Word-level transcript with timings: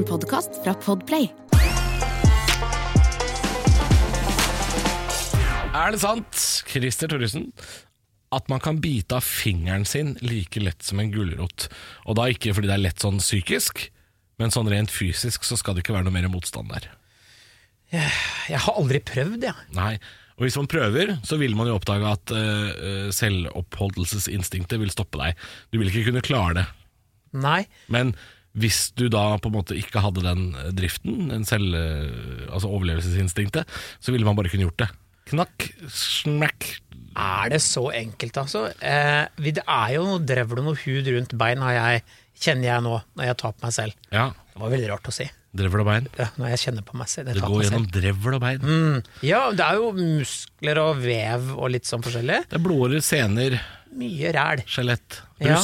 En 0.00 0.06
podkast 0.08 0.54
fra 0.64 0.72
Podplay. 0.80 1.26
Er 5.76 5.92
det 5.92 6.00
sant, 6.00 6.38
Christer 6.70 7.10
Thoresen, 7.12 7.50
at 8.32 8.48
man 8.48 8.62
kan 8.64 8.78
bite 8.80 9.18
av 9.18 9.26
fingeren 9.28 9.84
sin 9.84 10.14
like 10.24 10.62
lett 10.64 10.80
som 10.88 11.02
en 11.04 11.12
gulrot? 11.12 11.66
Og 12.08 12.16
da 12.16 12.30
ikke 12.32 12.56
fordi 12.56 12.70
det 12.70 12.78
er 12.78 12.84
lett 12.86 13.04
sånn 13.04 13.20
psykisk, 13.20 13.84
men 14.40 14.56
sånn 14.56 14.72
rent 14.72 14.88
fysisk 14.88 15.44
så 15.44 15.60
skal 15.60 15.76
det 15.76 15.84
ikke 15.84 15.98
være 15.98 16.08
noe 16.08 16.16
mer 16.16 16.32
motstand 16.32 16.72
der. 16.72 16.88
Jeg 17.92 18.64
har 18.64 18.80
aldri 18.80 19.04
prøvd, 19.04 19.50
jeg. 19.50 19.68
Nei, 19.76 19.92
og 20.40 20.48
hvis 20.48 20.60
man 20.62 20.72
prøver, 20.78 21.16
så 21.28 21.36
vil 21.44 21.60
man 21.60 21.68
jo 21.68 21.76
oppdage 21.76 22.16
at 22.16 22.36
uh, 22.40 23.12
selvoppholdelsesinstinktet 23.20 24.80
vil 24.80 24.96
stoppe 24.96 25.20
deg. 25.20 25.48
Du 25.68 25.82
vil 25.82 25.92
ikke 25.92 26.08
kunne 26.08 26.24
klare 26.24 26.62
det. 26.62 26.68
Nei. 27.36 27.66
Men 27.92 28.16
hvis 28.58 28.90
du 28.98 29.08
da 29.12 29.36
på 29.38 29.46
en 29.50 29.54
måte 29.60 29.76
ikke 29.78 30.02
hadde 30.02 30.22
den 30.24 30.48
driften, 30.74 31.28
den 31.30 31.44
selv, 31.46 31.74
eh, 31.78 32.48
altså 32.50 32.70
overlevelsesinstinktet, 32.72 33.68
så 34.02 34.12
ville 34.12 34.26
man 34.26 34.34
bare 34.38 34.50
kunne 34.50 34.66
gjort 34.66 34.82
det. 34.84 34.88
Knakk, 35.30 35.68
smekk. 35.94 36.70
Er 37.20 37.50
det 37.52 37.60
så 37.62 37.88
enkelt, 37.94 38.36
altså? 38.42 38.64
Eh, 38.82 39.26
det 39.38 39.62
er 39.66 39.92
jo 39.96 40.04
noe 40.06 40.22
drevl 40.26 40.58
og 40.62 40.64
noe 40.70 40.78
hud 40.82 41.10
rundt 41.14 41.34
bein, 41.38 41.62
har 41.62 41.76
jeg, 41.76 42.02
kjenner 42.40 42.70
jeg 42.72 42.84
nå, 42.86 42.96
når 43.18 43.28
jeg 43.30 43.38
tar 43.42 43.52
på 43.54 43.66
meg 43.66 43.76
selv. 43.76 43.94
Ja, 44.14 44.30
Det 44.54 44.62
var 44.64 44.72
veldig 44.74 44.88
rart 44.90 45.08
å 45.10 45.14
si. 45.14 45.26
drevl 45.56 45.80
og 45.82 45.86
bein. 45.88 46.08
Ja, 46.18 46.26
når 46.38 46.50
jeg 46.52 46.60
kjenner 46.64 46.84
på 46.86 46.96
meg 46.98 47.08
selv. 47.10 47.32
Det 47.34 47.42
går 47.42 47.62
gjennom 47.66 47.86
drevl 47.90 48.34
og 48.36 48.40
bein. 48.42 49.02
Ja, 49.26 49.40
det 49.50 49.64
er 49.66 49.78
jo 49.80 49.92
muskler 49.96 50.78
og 50.82 51.00
vev 51.02 51.48
og 51.56 51.70
litt 51.74 51.86
sånn 51.90 52.02
forskjellig. 52.06 52.40
Det 52.50 52.58
er 52.58 52.64
blodårer, 52.66 53.02
sener, 53.02 53.60
Mye 53.98 54.30
ræl. 54.34 54.62
skjelett, 54.70 55.22
Ja. 55.42 55.56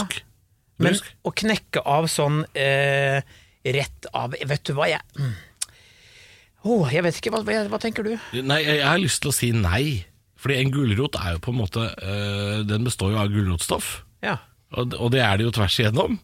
Men 0.83 0.93
Brusk. 0.93 1.09
å 1.25 1.33
knekke 1.43 1.83
av 1.89 2.09
sånn 2.13 2.43
eh, 2.53 3.23
rett 3.65 4.09
av 4.13 4.35
Vet 4.37 4.67
du 4.69 4.75
hva, 4.77 4.89
jeg 4.91 5.01
mm. 5.17 5.33
oh, 6.69 6.85
Jeg 6.93 7.07
vet 7.07 7.21
ikke, 7.21 7.33
hva, 7.33 7.41
hva, 7.47 7.63
hva 7.73 7.81
tenker 7.83 8.07
du? 8.07 8.13
Nei, 8.43 8.61
jeg, 8.61 8.83
jeg 8.83 8.89
har 8.89 9.01
lyst 9.01 9.23
til 9.25 9.33
å 9.33 9.37
si 9.37 9.51
nei. 9.57 10.05
Fordi 10.37 10.61
en 10.61 10.73
gulrot 10.75 11.17
er 11.19 11.37
jo 11.37 11.43
på 11.47 11.55
en 11.55 11.61
måte 11.63 11.89
øh, 11.89 12.61
Den 12.69 12.85
består 12.87 13.15
jo 13.15 13.23
av 13.23 13.33
gulrotstoff. 13.33 14.01
Ja. 14.25 14.39
Og, 14.77 14.95
og 14.99 15.13
det 15.15 15.23
er 15.25 15.39
det 15.39 15.49
jo 15.49 15.55
tvers 15.57 15.79
igjennom. 15.81 16.19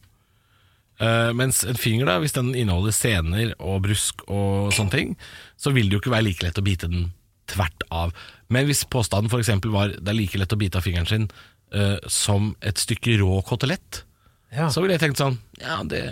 Uh, 1.03 1.33
mens 1.34 1.62
en 1.66 1.78
finger, 1.78 2.06
da, 2.06 2.19
hvis 2.22 2.34
den 2.37 2.53
inneholder 2.55 2.94
sener 2.94 3.55
og 3.59 3.81
brusk 3.87 4.22
og 4.31 4.70
sånne 4.77 4.92
ting, 4.92 5.14
så 5.59 5.72
vil 5.75 5.89
det 5.89 5.97
jo 5.97 6.03
ikke 6.03 6.12
være 6.12 6.27
like 6.28 6.44
lett 6.44 6.61
å 6.61 6.64
bite 6.66 6.91
den 6.91 7.09
tvert 7.50 7.87
av. 7.91 8.12
Men 8.53 8.69
hvis 8.69 8.84
påstanden 8.92 9.33
f.eks. 9.33 9.50
var 9.72 9.97
det 9.97 10.12
er 10.12 10.19
like 10.19 10.39
lett 10.39 10.55
å 10.55 10.61
bite 10.61 10.78
av 10.78 10.87
fingeren 10.87 11.09
sin 11.11 11.27
uh, 11.75 11.98
som 12.06 12.53
et 12.62 12.78
stykke 12.78 13.16
rå 13.22 13.41
kotelett, 13.48 14.05
ja. 14.53 14.69
så 14.70 14.83
ville 14.84 14.97
jeg 14.97 15.03
tenkt 15.06 15.20
sånn 15.22 15.39
Ja, 15.61 15.81
det, 15.89 16.03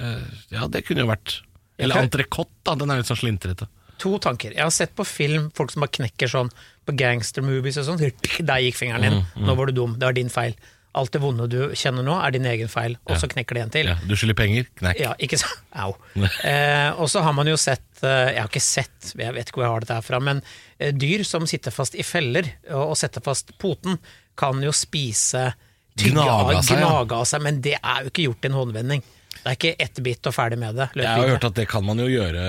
eh, 0.00 0.28
ja, 0.54 0.66
det 0.72 0.84
kunne 0.86 1.04
jo 1.04 1.10
vært 1.10 1.40
Eller 1.78 2.06
entrecôte, 2.06 2.54
da. 2.64 2.74
Den 2.80 2.92
er 2.92 3.02
litt 3.02 3.10
sånn 3.10 3.20
slintrete. 3.20 3.68
To 4.00 4.16
tanker. 4.20 4.52
Jeg 4.52 4.64
har 4.64 4.72
sett 4.72 4.94
på 4.96 5.04
film 5.08 5.50
folk 5.56 5.72
som 5.72 5.84
bare 5.84 5.92
knekker 5.96 6.30
sånn 6.30 6.50
på 6.86 6.94
gangstermovies 6.96 7.78
og 7.80 7.86
sånn. 7.88 8.00
Der 8.00 8.64
gikk 8.64 8.78
fingeren 8.78 9.04
din. 9.04 9.20
Mm, 9.20 9.44
Nå 9.48 9.54
var 9.58 9.68
du 9.68 9.76
dum. 9.76 9.94
Det 9.96 10.08
var 10.08 10.16
din 10.16 10.32
feil. 10.32 10.56
Alt 10.96 11.12
det 11.12 11.20
vonde 11.20 11.44
du 11.52 11.58
kjenner 11.76 12.04
nå, 12.04 12.14
er 12.24 12.32
din 12.32 12.48
egen 12.48 12.70
feil. 12.72 12.96
Og 13.04 13.18
så 13.20 13.28
knekker 13.28 13.58
det 13.58 13.62
en 13.66 13.72
til. 13.74 13.90
Ja, 13.92 13.96
du 14.08 14.14
skylder 14.16 14.36
penger, 14.38 14.68
knekk. 14.80 15.00
Ja, 15.00 15.12
ikke 15.20 15.40
så, 15.40 15.50
Au. 15.84 15.92
Eh, 16.46 16.88
og 16.96 17.10
så 17.12 17.20
har 17.24 17.34
man 17.36 17.48
jo 17.50 17.56
sett 17.60 18.04
eh, 18.04 18.32
Jeg 18.32 18.40
har 18.40 18.48
ikke 18.48 18.64
sett, 18.64 19.10
jeg 19.18 19.34
vet 19.36 19.48
ikke 19.48 19.60
hvor 19.60 19.66
jeg 19.66 19.74
har 19.74 19.84
dette 19.84 19.98
her 19.98 20.06
fra, 20.06 20.20
men 20.24 20.40
eh, 20.78 20.92
dyr 20.96 21.24
som 21.28 21.44
sitter 21.48 21.74
fast 21.74 21.96
i 21.98 22.04
feller 22.06 22.48
og, 22.70 22.92
og 22.92 22.96
setter 22.96 23.24
fast 23.24 23.52
poten, 23.60 23.98
kan 24.38 24.60
jo 24.64 24.72
spise 24.76 25.50
tygge 25.96 26.24
av 26.24 26.50
seg, 26.60 26.80
ja. 26.80 26.88
gnage 26.88 27.20
seg, 27.30 27.44
men 27.46 27.60
det 27.64 27.76
er 27.80 28.02
jo 28.04 28.12
ikke 28.12 28.26
gjort 28.28 28.44
i 28.44 28.50
en 28.50 28.58
håndvending. 28.60 29.06
Det 29.36 29.52
er 29.52 29.56
ikke 29.58 29.84
ett 29.84 30.00
bitt 30.02 30.26
og 30.26 30.34
ferdig 30.34 30.56
med 30.58 30.74
det. 30.74 30.88
Løp 30.96 31.04
Jeg 31.04 31.20
har 31.20 31.30
hørt 31.36 31.44
at 31.46 31.58
det 31.58 31.66
kan 31.70 31.84
man 31.86 32.00
jo 32.02 32.06
gjøre 32.10 32.44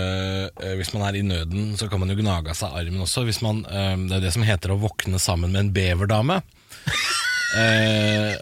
eh, 0.50 0.73
hvis 0.80 0.94
man 0.95 1.03
er 1.06 1.17
i 1.20 1.23
nøden. 1.26 1.75
Så 1.78 1.90
kan 1.92 2.02
man 2.02 2.09
jo 2.09 2.18
gnage 2.18 2.50
av 2.53 2.58
seg 2.58 2.73
armen 2.80 3.03
også. 3.06 3.22
Hvis 3.28 3.42
man, 3.45 3.59
eh, 3.70 3.94
det 4.08 4.18
er 4.18 4.23
det 4.23 4.34
som 4.34 4.45
heter 4.48 4.73
å 4.73 4.80
våkne 4.81 5.20
sammen 5.22 5.53
med 5.53 5.68
en 5.68 5.74
beverdame. 5.75 6.41
Eh, 7.58 8.34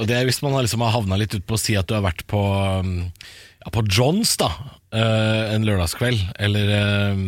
og 0.00 0.08
det 0.10 0.16
er 0.16 0.24
hvis 0.26 0.40
man 0.42 0.56
har 0.56 0.64
liksom 0.66 0.82
har 0.82 0.90
havna 0.90 1.14
litt 1.20 1.30
ut 1.36 1.44
på 1.46 1.54
å 1.54 1.60
si 1.62 1.76
at 1.78 1.86
du 1.88 1.92
har 1.94 2.02
vært 2.02 2.24
på, 2.28 2.40
um, 2.82 2.88
ja, 3.62 3.70
på 3.70 3.84
Johns 3.86 4.32
da 4.40 4.48
eh, 4.90 5.54
en 5.54 5.62
lørdagskveld, 5.64 6.24
eller 6.42 6.72
eh, 6.74 7.22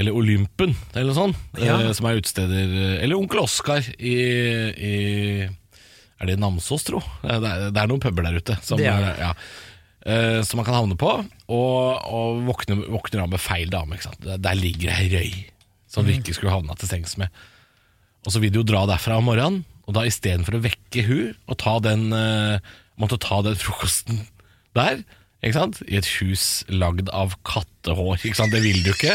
eller 0.00 0.16
Olympen, 0.16 0.72
eller 0.94 1.10
noe 1.10 1.18
sånt, 1.18 1.36
Ja. 1.60 1.76
eh, 1.82 1.92
som 1.92 2.08
er 2.08 2.22
utesteder. 2.22 2.72
Eller 3.02 3.18
Onkel 3.20 3.42
Oskar 3.42 3.84
i, 3.98 4.16
i 4.72 4.94
Er 6.18 6.30
det 6.30 6.38
Namsos, 6.42 6.86
tro? 6.86 7.02
Det 7.22 7.36
er, 7.38 7.68
det 7.70 7.82
er 7.82 7.90
noen 7.90 8.02
puber 8.02 8.26
der 8.26 8.38
ute. 8.40 8.56
Som, 8.64 8.80
Det 8.80 8.88
er 8.90 9.04
er, 9.12 9.20
ja, 9.22 9.30
uh, 10.08 10.40
som 10.46 10.60
man 10.60 10.66
kan 10.66 10.78
havne 10.80 10.98
på, 10.98 11.12
og, 11.54 11.78
og 12.08 12.42
våkner, 12.48 12.82
våkner 12.90 13.24
av 13.24 13.30
med 13.34 13.42
feil 13.42 13.70
dame. 13.72 14.00
Der, 14.24 14.40
der 14.42 14.58
ligger 14.58 14.94
ei 14.96 15.08
røy 15.14 15.30
som 15.88 16.04
du 16.04 16.12
ikke 16.12 16.34
skulle 16.36 16.52
havna 16.52 16.76
til 16.76 16.90
sengs 16.90 17.16
med. 17.20 17.32
Og 18.26 18.34
så 18.34 18.42
vil 18.42 18.52
du 18.52 18.60
jo 18.60 18.66
dra 18.68 18.82
derfra 18.90 19.16
om 19.20 19.30
morgenen, 19.30 19.62
og 19.88 19.94
da 19.96 20.02
istedenfor 20.04 20.58
å 20.58 20.64
vekke 20.66 21.04
hun 21.06 21.30
og 21.48 21.56
ta 21.62 21.78
den, 21.80 22.10
uh, 22.12 22.58
måtte 23.00 23.20
ta 23.22 23.40
den 23.46 23.56
frokosten 23.56 24.26
der, 24.76 25.00
i 25.38 25.52
et 25.94 26.08
hus 26.18 26.64
lagd 26.66 27.08
av 27.14 27.36
kattehår, 27.46 28.18
det 28.50 28.62
vil 28.64 28.80
du 28.82 28.90
ikke. 28.90 29.14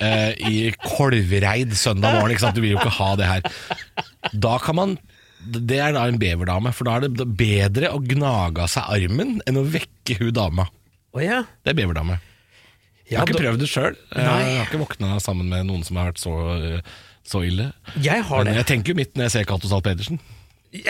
Eh, 0.00 0.30
I 0.48 0.70
Kolvereid 0.80 1.74
søndag 1.76 2.16
morgen, 2.16 2.54
du 2.56 2.60
vil 2.62 2.72
jo 2.72 2.78
ikke 2.80 2.94
ha 2.96 3.10
det 3.20 3.28
her. 3.28 3.42
Da 4.32 4.56
kan 4.64 4.78
man 4.78 4.94
Det 5.44 5.78
er 5.80 5.92
da 5.96 6.06
en 6.08 6.18
beverdame, 6.20 6.72
for 6.74 6.84
da 6.88 6.96
er 6.98 7.08
det 7.08 7.26
bedre 7.38 7.90
å 7.94 7.98
gnage 8.02 8.62
av 8.64 8.70
seg 8.72 8.84
armen 8.96 9.36
enn 9.46 9.58
å 9.60 9.64
vekke 9.68 10.16
hun 10.20 10.32
dama. 10.36 10.68
Oh, 11.14 11.20
ja. 11.22 11.42
Det 11.64 11.74
er 11.74 11.78
beverdame. 11.84 12.20
Jeg 13.04 13.12
Ja, 13.12 13.20
har 13.20 13.28
ikke 13.28 13.42
prøvd 13.42 13.60
det 13.60 13.68
sjøl. 13.68 13.96
Jeg 14.16 14.24
har 14.24 14.64
ikke 14.64 14.80
våkna 14.80 15.18
sammen 15.20 15.48
med 15.52 15.66
noen 15.68 15.84
som 15.84 15.96
har 16.00 16.08
vært 16.12 16.22
så, 16.22 16.32
eh, 16.56 16.80
så 17.28 17.42
ille. 17.44 17.72
Jeg 18.00 18.22
har 18.24 18.44
Men 18.44 18.52
det. 18.54 18.56
jeg 18.62 18.66
tenker 18.72 18.88
jo 18.94 18.96
mitt 19.02 19.14
når 19.14 19.26
jeg 19.28 19.30
ser 19.36 19.44
Cato 19.44 19.68
Zahl 19.68 19.82
Pedersen. 19.84 20.18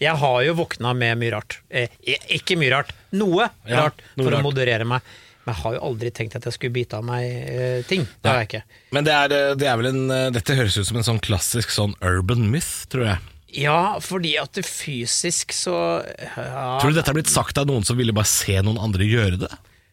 Jeg 0.00 0.14
har 0.20 0.40
jo 0.46 0.54
våkna 0.58 0.92
med 0.96 1.18
mye 1.20 1.32
rart. 1.34 1.58
Eh, 1.70 1.88
ikke 2.36 2.56
mye 2.58 2.72
rart, 2.72 2.92
noe 3.16 3.48
Ja, 3.66 3.86
rart, 3.86 4.02
noe 4.16 4.24
for 4.26 4.32
rart. 4.34 4.40
å 4.44 4.46
moderere 4.46 4.86
meg. 4.88 5.02
Men 5.46 5.54
jeg 5.54 5.62
har 5.62 5.76
jo 5.76 5.84
aldri 5.86 6.10
tenkt 6.10 6.34
at 6.34 6.46
jeg 6.48 6.56
skulle 6.56 6.74
bite 6.74 6.98
av 6.98 7.06
meg 7.06 7.22
eh, 7.30 7.78
ting. 7.86 8.02
Det 8.02 8.30
har 8.32 8.40
jeg 8.42 8.48
ikke. 8.48 8.62
Men 8.96 9.06
det 9.06 9.14
er, 9.14 9.34
eh, 9.36 9.52
det 9.54 9.68
er 9.70 9.78
vel 9.78 9.90
en 9.92 10.02
eh, 10.10 10.26
Dette 10.34 10.56
høres 10.58 10.74
ut 10.80 10.88
som 10.88 10.98
en 10.98 11.06
sånn 11.06 11.22
klassisk 11.22 11.70
sånn 11.70 11.94
urban 12.02 12.48
myth, 12.50 12.88
tror 12.90 13.06
jeg. 13.12 13.22
Ja, 13.56 13.78
fordi 14.02 14.34
at 14.42 14.58
det 14.58 14.66
fysisk 14.66 15.54
så 15.54 15.76
ja, 16.02 16.66
Tror 16.82 16.90
du 16.90 16.98
dette 16.98 17.14
er 17.14 17.16
blitt 17.16 17.30
sagt 17.30 17.56
av 17.62 17.70
noen 17.70 17.86
som 17.86 17.96
ville 17.96 18.12
bare 18.16 18.28
se 18.28 18.58
noen 18.58 18.80
andre 18.82 19.06
gjøre 19.06 19.38
det? 19.46 19.52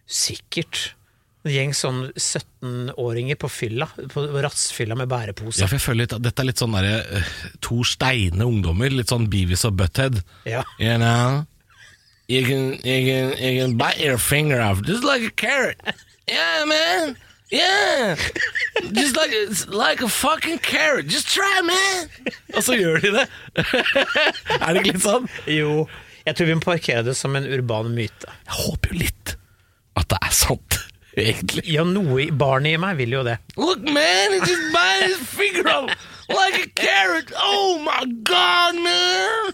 Sikkert. 0.10 0.90
En 1.46 1.54
gjeng 1.54 1.74
sånn 1.76 2.02
17-åringer 2.16 3.38
på 3.40 3.50
fylla, 3.52 3.88
på 4.10 4.26
rassfylla 4.42 4.98
med 4.98 5.10
bærepose. 5.12 5.62
Ja, 5.62 5.70
for 5.70 5.78
jeg 5.78 5.86
føler 5.86 6.06
litt 6.06 6.18
at 6.18 6.24
Dette 6.26 6.42
er 6.42 6.50
litt 6.50 6.62
sånn 6.66 6.76
derre 6.76 7.00
eh, 7.20 7.34
to 7.64 7.82
steine 7.88 8.48
ungdommer. 8.48 8.90
Litt 8.90 9.12
sånn 9.14 9.30
Beavis 9.32 9.68
og 9.70 9.78
Butthead. 9.80 10.22
Ja. 10.50 10.64
You 10.80 10.98
know? 10.98 11.44
You 12.28 12.44
can, 12.46 12.72
you 12.84 13.02
can, 13.06 13.38
you 13.38 13.62
can 13.62 13.78
bite 13.78 14.00
your 14.00 14.18
finger 14.18 14.62
off 14.62 14.82
just 14.82 15.04
like 15.04 15.24
a 15.24 15.32
carrot. 15.32 15.80
Yeah, 16.28 16.64
man. 16.66 17.18
Yeah. 17.52 18.16
Just 18.94 19.16
like, 19.16 19.30
it's 19.32 19.68
like 19.68 20.02
a 20.02 20.08
fucking 20.08 20.60
carrot. 20.60 21.08
Just 21.08 21.28
try, 21.28 21.62
man. 21.62 22.10
Og 22.56 22.64
så 22.64 22.78
gjør 22.80 23.02
de 23.04 23.12
det. 23.12 23.28
er 24.62 24.74
det 24.74 24.82
ikke 24.82 24.94
litt 24.94 25.04
sånn? 25.04 25.28
Jo, 25.52 25.84
jeg 26.24 26.38
tror 26.38 26.50
vi 26.50 26.56
må 26.58 26.64
parkere 26.64 27.04
det 27.06 27.18
som 27.20 27.36
en 27.36 27.46
urban 27.46 27.92
myte. 27.94 28.32
Jeg 28.48 28.58
håper 28.64 28.96
jo 28.96 29.04
litt 29.04 29.36
at 30.00 30.10
det 30.10 30.20
er 30.24 30.34
sant, 30.34 30.80
egentlig. 31.14 31.66
Ja, 31.70 31.86
noe 31.86 32.24
i 32.24 32.32
barnet 32.32 32.74
i 32.74 32.82
meg 32.82 32.98
vil 33.04 33.20
jo 33.20 33.22
det. 33.28 33.38
Look, 33.60 33.84
man, 33.86 34.34
he 34.34 34.40
just 34.42 34.74
bite 34.74 35.12
his 35.12 35.22
finger 35.28 35.70
off 35.70 36.10
like 36.32 36.58
a 36.58 36.70
carrot. 36.80 37.30
Oh 37.38 37.78
my 37.84 38.08
god, 38.24 38.82
man! 38.82 39.54